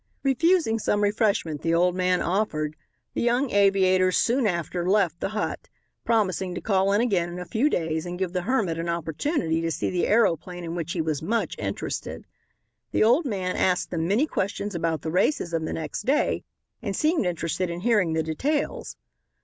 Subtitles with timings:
[0.23, 2.75] Refusing some refreshment the old man offered,
[3.13, 5.69] the young aviators soon after left the hut,
[6.03, 9.61] promising to call in again in a few days and give the hermit an opportunity
[9.61, 12.25] to see the aeroplane in which he was much interested.
[12.91, 16.45] The old man asked them many questions about the races of the next day
[16.81, 18.97] and seemed interested in hearing the details.